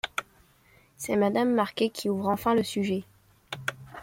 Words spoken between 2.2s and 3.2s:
enfin le sujet.